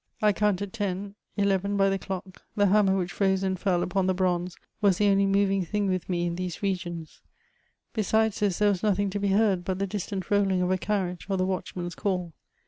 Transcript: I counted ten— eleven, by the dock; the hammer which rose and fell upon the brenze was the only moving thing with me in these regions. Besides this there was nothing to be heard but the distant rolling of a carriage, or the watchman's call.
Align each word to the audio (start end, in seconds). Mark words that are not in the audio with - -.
I 0.19 0.33
counted 0.33 0.73
ten— 0.73 1.13
eleven, 1.37 1.77
by 1.77 1.87
the 1.89 1.99
dock; 1.99 2.41
the 2.55 2.65
hammer 2.65 2.97
which 2.97 3.21
rose 3.21 3.43
and 3.43 3.59
fell 3.59 3.83
upon 3.83 4.07
the 4.07 4.15
brenze 4.15 4.55
was 4.81 4.97
the 4.97 5.07
only 5.09 5.27
moving 5.27 5.63
thing 5.63 5.85
with 5.85 6.09
me 6.09 6.25
in 6.25 6.37
these 6.37 6.63
regions. 6.63 7.21
Besides 7.93 8.39
this 8.39 8.57
there 8.57 8.69
was 8.69 8.81
nothing 8.81 9.11
to 9.11 9.19
be 9.19 9.27
heard 9.27 9.63
but 9.63 9.77
the 9.77 9.85
distant 9.85 10.31
rolling 10.31 10.63
of 10.63 10.71
a 10.71 10.77
carriage, 10.79 11.27
or 11.29 11.37
the 11.37 11.45
watchman's 11.45 11.93
call. 11.93 12.33